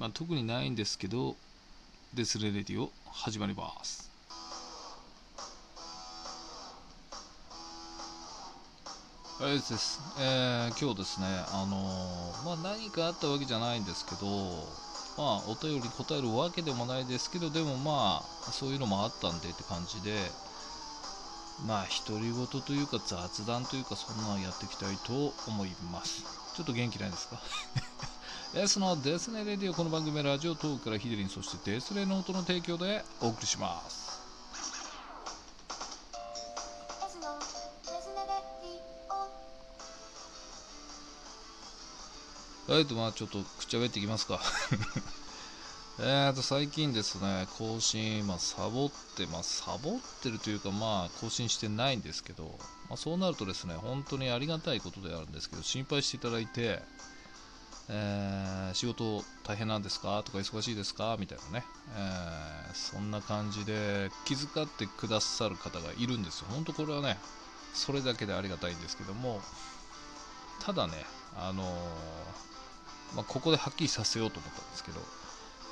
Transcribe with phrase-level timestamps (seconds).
[0.00, 1.36] まあ、特にないんですけど、
[2.14, 4.10] デスレレディオ始まります。
[9.38, 14.26] はいです、えー今日ですね、あのーまあ、何かあったわけじゃないんですけど、
[15.16, 20.14] まあ、お便り答えるわけでもないですけど、でもまあ、そういうのもあったんでって感じで、
[21.66, 26.22] まあ、独り言というか雑談というか、そんなのやっていきたいと思います。
[26.54, 27.40] ちょっと元気ないですか？
[28.54, 34.10] ?S のデスネレディオ、この番組はラジオトークからヒデリン、そしてデスレの音の提供でお送りします。
[42.68, 44.40] はいと、まあちょっと口喋っていきますか。
[46.02, 49.62] えーと、最近ですね、更新、まあ、サボってます。
[49.62, 52.58] サボってるというか、まあ、更新してないんですけど、
[52.88, 56.82] まあ、そうなるとですね、本当にありがたいことであるんですけど、心配していただいて、
[57.92, 60.22] えー仕事大変なんですか？
[60.24, 61.16] とか、忙しいですか？
[61.18, 61.64] みたいなね、
[61.96, 66.46] えーそんな感じで気遣ってくださる方がいるんですよ。
[66.50, 67.18] 本当これはね、
[67.74, 69.42] それだけでありがたいんですけども、
[70.60, 71.04] ただね、
[71.36, 75.00] あのーまあ、ここではっきりさせようと思ったんですけど、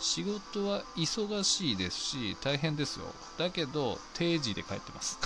[0.01, 3.07] 仕事は忙しいですし、大変ですよ。
[3.39, 5.19] だけど、定時で帰ってます。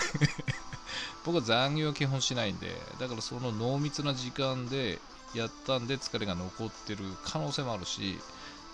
[1.25, 4.98] 僕は残業は基本しないんで、だからその濃密な時間で
[5.33, 8.25] やったんで疲れが残ってる可能性もあるし、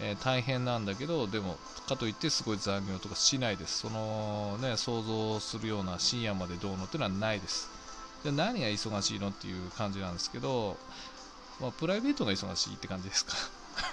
[0.01, 3.79] えー大変なんだけど、でも、かといってすごい残業とかしないです。
[3.79, 7.71] そのね、想像するような深夜までどうのっていうのはないです。
[8.23, 10.79] じゃ何が忙しいのっていう感じなんですけど、
[11.61, 13.35] まあ、プライベートが忙しいって感じですか。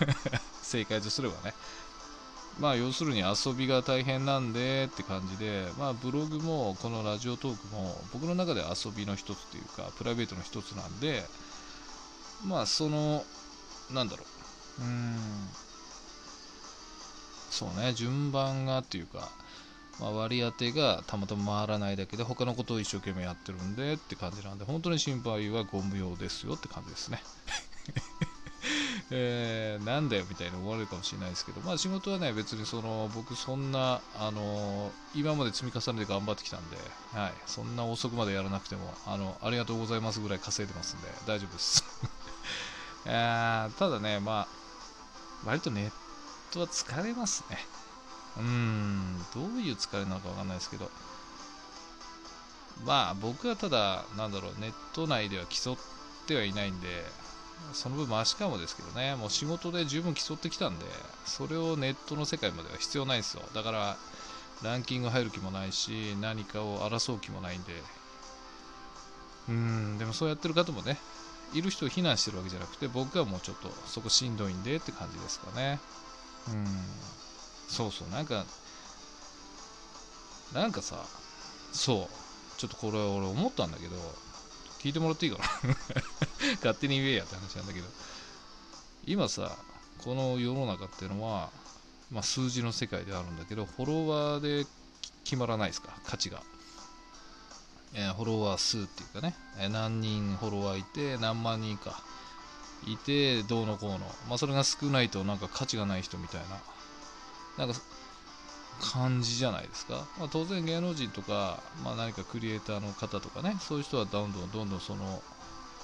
[0.62, 1.56] 正解とすればね。
[2.58, 11.30] まあ要するに遊びが大変なんでって感じで、まあブログもこのラジオトークも僕の中では遊びの一つというか、プライベートの一つなんで、
[12.46, 13.28] まあその、
[13.90, 14.26] なんだろ
[14.80, 15.58] う、うーん、
[17.50, 19.32] そうね、順番がっていうか、
[20.00, 27.24] まあ、割り当てがたまたま回らないだけで他のことを一生懸命やってるんでって感じなんで本当に心配はご無用ですよって感じですね。
[29.12, 36.78] えーなんだよみたいに思われるかもしれないですけど、まあ、仕事はね別にその僕そんな、あの今まで積み重ねて頑張ってきたんで、
[37.12, 41.84] はい、そんな遅くまでやらなくてもあのありがとうございますぐらい稼いでますんで大丈夫です。
[43.06, 44.48] ただね、まあ、
[45.46, 45.92] 割とネッ
[46.52, 47.58] トは疲れますね。
[48.38, 50.90] うん、どういう疲れなのかわかんないですけど、
[52.86, 55.78] まあ僕はただ、なんだろう、ネット内では競っ
[56.28, 56.88] てはいないんで、
[57.74, 60.86] その分マシかもですけどね、もう仕事で十分競ってきたんで、
[61.26, 63.44] それをネットの世界までは必要ないですよ。
[63.54, 63.98] だから、
[64.64, 67.74] ランキング入る気もないし、何かを争う気もないんで、
[69.48, 70.98] うん、でもそうやってる方もね、
[71.56, 75.80] いる人を非難してるわけじゃなくて、僕はもうちょっとそこしんどいんでって感じですかね。
[76.50, 76.68] うん。
[77.70, 78.46] そうそう、なんか、
[80.54, 81.06] なんかさ、
[81.72, 83.96] そう、ちょっとこれ俺思ったんだけど、
[84.80, 85.46] 聞いてもらっていいかな
[86.60, 87.88] 勝手に言えやって話なんだけど、
[89.06, 89.58] 今さ、
[90.04, 91.52] この世の中っていうのは、
[92.12, 94.68] まあ、数字の世界であるんだけど、フォロワーで
[95.24, 96.44] 決まらないですか、価値が。
[97.96, 102.04] えフォロワー数っていうかね、え何人フォロワーいて、何万人か
[102.86, 106.42] いて、どうのこうの、まあ、それが少ないとなんか価値がない人みたい
[107.58, 107.82] な、なんか
[108.82, 110.06] 感じじゃないですか。
[110.20, 115.24] まあ、当然芸能人とか、まあ、何かクリエイターの方とかね、そういう人はどんどんどんどんその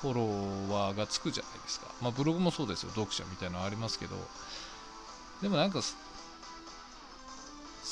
[0.01, 1.87] フォロワーがつくじゃないですか。
[2.01, 4.15] まあ、ブログもそうですよ、読者みたいなのありますけど、
[5.41, 5.79] でもなんか、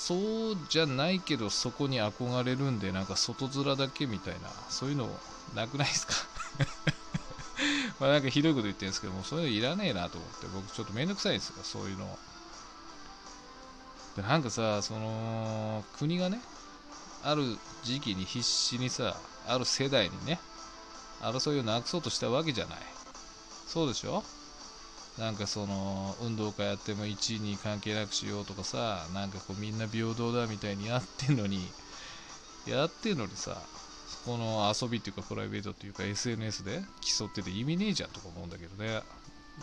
[0.09, 5.08] そうじゃないけど、そこに憧れるんで、なんか外面だけみたいな、そういうの
[5.53, 6.14] なくないですか？
[8.02, 12.18] まあなんかひどいこと言ってるんですけども、そういうのいらねえなと思って、僕ちょっとめんどくさいんですよ、そういうの。
[14.16, 16.42] でなんかさ、その、国がね、
[17.24, 19.16] ある時期に必死にさ、
[19.48, 20.40] ある世代にね、
[21.22, 22.80] 争いをなくそうとしたわけじゃない。
[23.68, 24.24] そうでしょ？
[25.19, 31.60] なんかその運動会やっても1位に関係なくしようとかさなんかこうみんな平等だみたいにやってんのに
[32.66, 33.57] やってんのにさ
[34.25, 39.01] この遊びっていうかプライベートっていうか SNS で競ってて意味ねえじゃんとか思うんだけどね。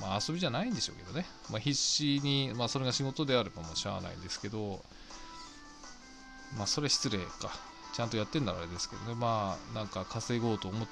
[0.00, 4.82] まあ遊びじゃないんでしょうけどね、まあ、必死にまあそれが仕事であればもうしゃあないんですけど
[6.58, 7.50] まあそれ失礼か。
[7.94, 9.14] ちゃんとやってんならあれですけどね。
[9.14, 10.88] まあなんか稼ごうと思っ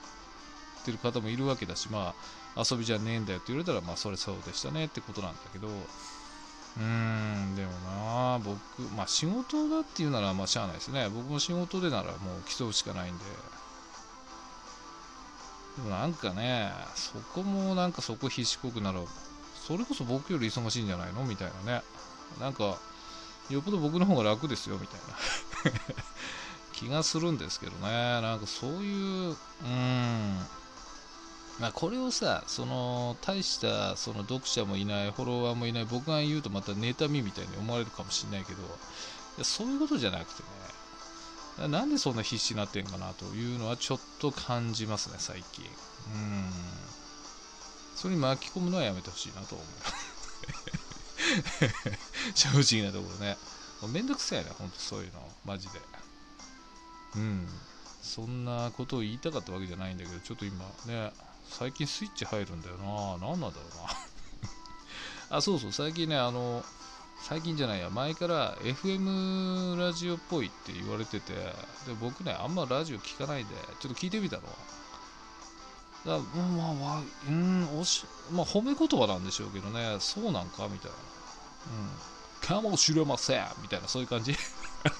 [0.86, 11.08] てる方もいるわけだしまあ遊びじゃねえんだよって言われたら、まあ、それそうでしたねってことなんだけど、うーん、でもな、僕、まあ、仕事だっていうなら、まあ、しゃあないですね。
[11.08, 12.14] 僕も仕事でならもう
[12.58, 13.24] 競うしかないんで。
[15.76, 19.00] でもなんかね、そこもなんかそこ必死こくなら、
[19.54, 21.82] それこそ僕より忙しいんじゃないのみたいなね。
[22.40, 22.78] なんか
[23.50, 25.16] よっぽど僕の方が楽ですよみたいな。
[26.72, 27.88] 気がするんですけどね。
[28.20, 30.63] なんかそういううーん。
[31.60, 38.64] まあ、これをさその大したその読者もいないフォロワーもいない僕が言うとまた妬みみたいに思われるかもしれないけどい
[39.38, 45.64] やそういうことじゃなくてねなんでそんな必死になってんかなというのはちょっと感じますね最近。
[45.64, 45.68] う
[46.18, 46.50] ん。
[47.94, 49.66] それに巻き込むのはやめてほしいなと思う。
[52.34, 53.38] 正直なところね。
[53.80, 55.20] もうめんどくさいねほんとそういうの。
[55.44, 55.80] マジで。
[57.14, 57.48] うん。
[58.02, 61.12] そんなことを言いたかったわけじゃないんだけどちょっと今ね
[61.50, 63.18] 最近スイッチ入るんだよな。
[63.28, 63.62] 何なんだろ
[65.28, 65.36] うな。
[65.38, 66.64] あそうそう最近ねあの
[67.22, 67.90] 最近じゃないや。
[67.90, 71.52] 前から FM ラジオっぽいって言われててで
[72.00, 74.42] 僕ねあんまラジオ聞かないでちょっと聞いてみたの。
[76.04, 79.96] だまあまあうんおしまあ褒め言葉なんでしょうけどね。
[80.00, 80.68] そうなんか？
[80.68, 80.96] みたいな。
[82.52, 82.60] うん。
[82.62, 83.46] かもしれません。
[83.62, 84.32] みたいなそういう感じ。
[84.84, 84.90] わ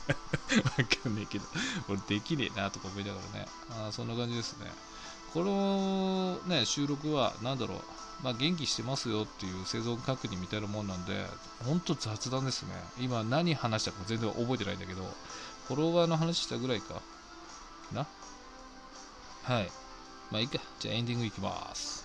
[1.03, 1.45] かんねえけど。
[1.91, 3.47] 俺できねえなとか思いながらね。
[3.71, 4.73] あそんな感じですね。
[5.35, 5.51] この
[6.47, 7.79] ね収録は何だろう
[8.23, 11.27] まあ、元気してますよっていう生存確認みたいなもんなんで、
[11.67, 12.71] ほんと雑談ですね。
[12.99, 15.03] 今何話したか全然覚えてないんだけど、
[15.67, 17.03] フォロワーの話したぐらいか
[17.93, 18.07] な？
[19.43, 19.71] はい。
[20.31, 20.59] まあいいか。
[20.79, 22.05] じゃあエンディングいきます。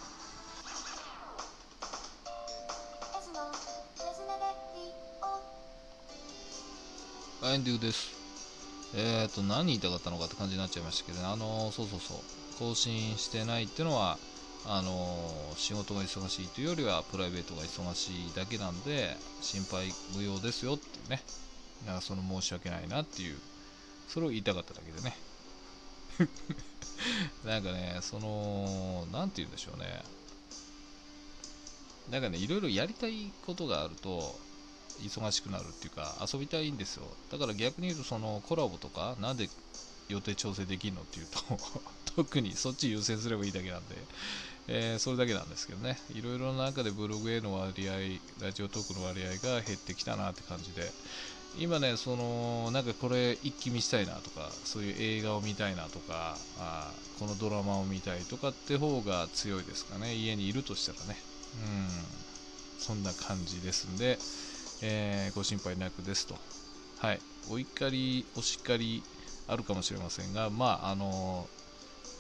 [7.46, 8.10] エンディングです。
[8.94, 11.28] えーと、何言いたかったのかって感じになっちゃいましたけどね。
[11.28, 12.18] あのーそうそうそう。
[12.58, 14.18] 更新してないってのは、
[14.66, 21.22] あの仕事が忙しいというよりはプライベートが忙しいだけなんで心配無用ですよっていうね。
[21.86, 23.38] だかその申し訳ないなっていう。
[24.10, 25.16] それを言いたかっただけでね。
[27.46, 30.04] なんかねそのなんて言うんでしょうね。
[32.12, 34.38] なんかねいろいろやりたいことがあると
[35.00, 37.04] 忙しくなるっていうか遊びたいんですよ。
[37.32, 39.48] だから逆に言うとそのコラボとかなんで
[40.10, 41.40] 予定調整できるのっていうと
[42.24, 43.96] 特にそっち優先すればいいだけなんで、
[44.68, 45.98] えーそれだけなんですけどね。
[46.10, 47.94] いろいろな中でブログへの割合
[48.44, 50.92] ラジオトークの割合が減ってきたなって感じで。
[51.58, 60.14] 今ねそのなんかこれ一気見したいなとかそういう映画を見たいなとかあこのドラマを見たいとかって方が強いですかね。
[60.16, 61.18] 家にいるとしたらね。
[61.56, 61.88] うん。
[62.78, 64.20] そんな感じですんで、
[64.82, 66.36] えーご心配なくですと。
[66.98, 67.20] はい。
[67.50, 69.04] お怒りお叱り
[69.48, 71.50] あるかもしれませんがまああの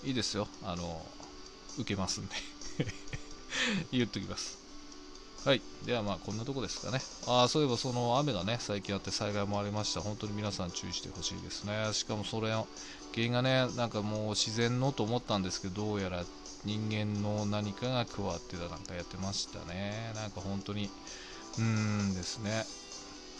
[0.04, 1.06] いいですよあの
[1.78, 2.36] 受けますんで
[3.92, 4.60] 言っときます
[5.46, 5.62] はい。
[5.86, 7.00] ではまあこんなとこですかね。
[7.25, 10.01] ああ、そういえばその雨がね、最近あって災害もありました。
[10.01, 11.94] 本当に皆さん注意してほしいですね。
[11.94, 12.68] しかもそれの
[13.13, 16.25] 原因がね、なんかもう自然のと思ったんですけど、どうやら
[16.66, 20.12] 人間の何かが加わってたなんかやってましたね。
[20.16, 20.90] なんか本当に、
[21.57, 22.66] うーんですね。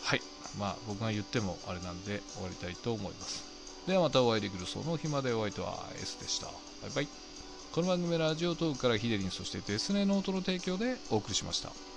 [0.04, 0.22] はい。
[0.58, 3.49] まあ僕が言ってもあれなんで終わりたいと思います。
[3.90, 6.46] ではまたお会いできるその日までお相手は S でした。
[6.46, 6.52] バ
[6.90, 7.08] イバイ。
[7.72, 11.89] この番組はラジオトークからヒデリン、そしてデスネノートの提供でお送りしました。